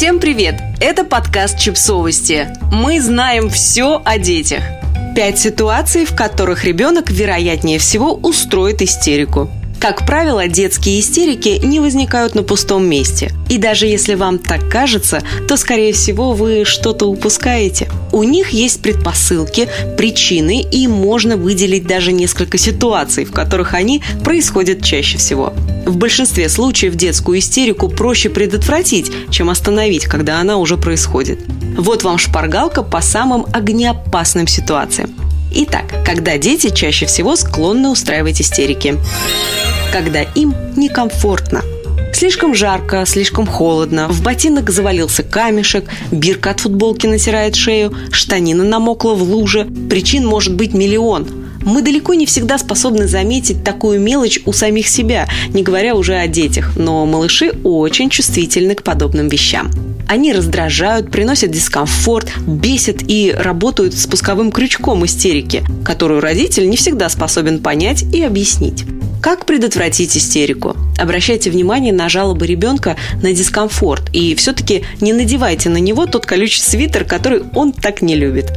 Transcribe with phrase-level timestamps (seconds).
[0.00, 0.54] Всем привет!
[0.80, 2.48] Это подкаст «Чипсовости».
[2.72, 4.62] Мы знаем все о детях.
[5.14, 9.50] Пять ситуаций, в которых ребенок, вероятнее всего, устроит истерику.
[9.80, 13.32] Как правило, детские истерики не возникают на пустом месте.
[13.48, 17.88] И даже если вам так кажется, то, скорее всего, вы что-то упускаете.
[18.12, 24.84] У них есть предпосылки, причины, и можно выделить даже несколько ситуаций, в которых они происходят
[24.84, 25.54] чаще всего.
[25.86, 31.40] В большинстве случаев детскую истерику проще предотвратить, чем остановить, когда она уже происходит.
[31.78, 35.14] Вот вам шпаргалка по самым огнеопасным ситуациям.
[35.52, 38.98] Итак, когда дети чаще всего склонны устраивать истерики?
[39.92, 41.62] Когда им некомфортно.
[42.12, 49.14] Слишком жарко, слишком холодно, в ботинок завалился камешек, бирка от футболки натирает шею, штанина намокла
[49.14, 49.66] в луже.
[49.88, 51.26] Причин может быть миллион.
[51.62, 56.28] Мы далеко не всегда способны заметить такую мелочь у самих себя, не говоря уже о
[56.28, 59.70] детях, но малыши очень чувствительны к подобным вещам.
[60.06, 67.60] Они раздражают, приносят дискомфорт, бесят и работают спусковым крючком истерики, которую родитель не всегда способен
[67.60, 68.84] понять и объяснить.
[69.22, 70.76] Как предотвратить истерику?
[70.98, 76.62] Обращайте внимание на жалобы ребенка на дискомфорт и все-таки не надевайте на него тот колючий
[76.62, 78.52] свитер, который он так не любит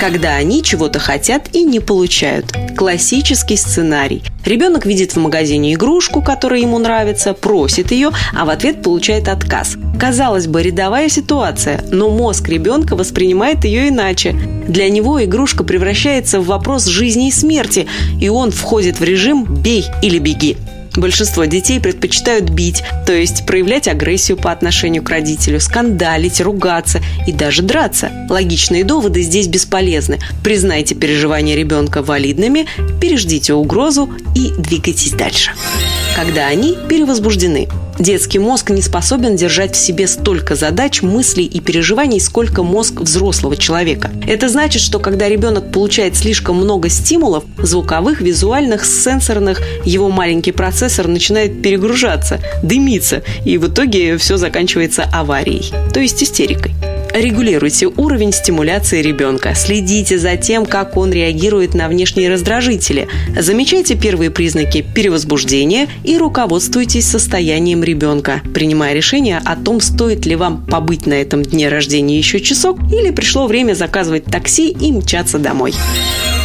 [0.00, 2.52] когда они чего-то хотят и не получают.
[2.76, 4.22] Классический сценарий.
[4.44, 9.76] Ребенок видит в магазине игрушку, которая ему нравится, просит ее, а в ответ получает отказ.
[9.98, 14.32] Казалось бы, рядовая ситуация, но мозг ребенка воспринимает ее иначе.
[14.68, 17.86] Для него игрушка превращается в вопрос жизни и смерти,
[18.20, 20.56] и он входит в режим «бей или беги».
[20.96, 27.32] Большинство детей предпочитают бить, то есть проявлять агрессию по отношению к родителю, скандалить, ругаться и
[27.32, 28.10] даже драться.
[28.30, 30.18] Логичные доводы здесь бесполезны.
[30.42, 32.66] Признайте переживания ребенка валидными,
[33.00, 35.52] переждите угрозу и двигайтесь дальше.
[36.16, 37.68] Когда они перевозбуждены.
[37.98, 43.56] Детский мозг не способен держать в себе столько задач, мыслей и переживаний, сколько мозг взрослого
[43.56, 44.10] человека.
[44.26, 51.08] Это значит, что когда ребенок получает слишком много стимулов, звуковых, визуальных, сенсорных, его маленький процессор
[51.08, 56.74] начинает перегружаться, дымиться, и в итоге все заканчивается аварией, то есть истерикой.
[57.16, 59.54] Регулируйте уровень стимуляции ребенка.
[59.54, 63.08] Следите за тем, как он реагирует на внешние раздражители.
[63.34, 70.66] Замечайте первые признаки перевозбуждения и руководствуйтесь состоянием ребенка, принимая решение о том, стоит ли вам
[70.66, 75.72] побыть на этом дне рождения еще часок или пришло время заказывать такси и мчаться домой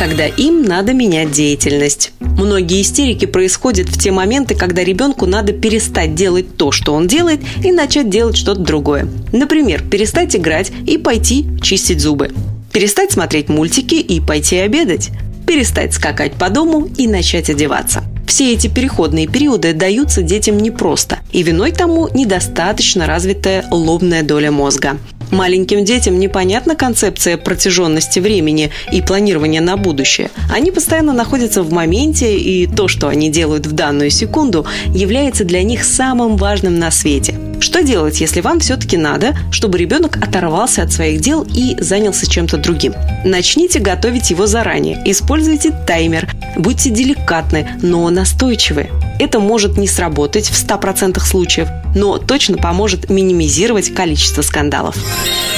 [0.00, 2.12] когда им надо менять деятельность.
[2.40, 7.40] Многие истерики происходят в те моменты, когда ребенку надо перестать делать то, что он делает,
[7.62, 9.06] и начать делать что-то другое.
[9.30, 12.32] Например, перестать играть и пойти чистить зубы.
[12.72, 15.10] Перестать смотреть мультики и пойти обедать.
[15.46, 18.04] Перестать скакать по дому и начать одеваться.
[18.26, 24.96] Все эти переходные периоды даются детям непросто, и виной тому недостаточно развитая лобная доля мозга.
[25.30, 30.30] Маленьким детям непонятна концепция протяженности времени и планирования на будущее.
[30.52, 35.62] Они постоянно находятся в моменте, и то, что они делают в данную секунду, является для
[35.62, 37.49] них самым важным на свете.
[37.60, 42.56] Что делать, если вам все-таки надо, чтобы ребенок оторвался от своих дел и занялся чем-то
[42.56, 42.94] другим?
[43.24, 45.00] Начните готовить его заранее.
[45.04, 46.28] Используйте таймер.
[46.56, 48.88] Будьте деликатны, но настойчивы.
[49.18, 54.96] Это может не сработать в 100% случаев, но точно поможет минимизировать количество скандалов.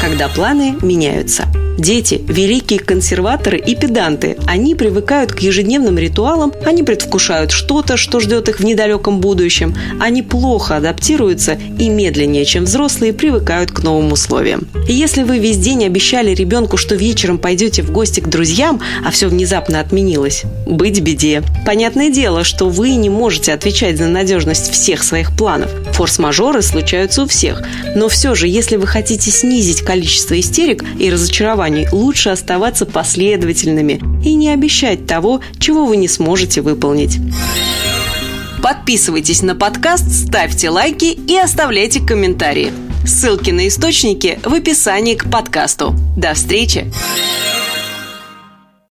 [0.00, 1.44] Когда планы меняются–
[1.78, 4.36] Дети– великие консерваторы и педанты.
[4.48, 9.76] Они привыкают к ежедневным ритуалам, они предвкушают что-то, что ждет их в недалеком будущем.
[10.00, 14.66] Они плохо адаптируются и медленнее, чем взрослые, привыкают к новым условиям.
[14.88, 19.28] Если вы весь день обещали ребенку, что вечером пойдете в гости к друзьям, а все
[19.28, 21.44] внезапно отменилось, быть беде.
[21.64, 25.70] Понятное дело, что вы не можете отвечать за надежность всех своих планов.
[25.92, 27.62] Форс-мажоры случаются у всех.
[27.94, 34.00] Но все же, если вы хотите снизить количество истерик и разочарований, компаний лучше оставаться последовательными
[34.24, 37.18] и не обещать того, чего вы не сможете выполнить.
[38.62, 42.72] Подписывайтесь на подкаст, ставьте лайки и оставляйте комментарии.
[43.06, 45.94] Ссылки на источники в описании к подкасту.
[46.16, 46.90] До встречи!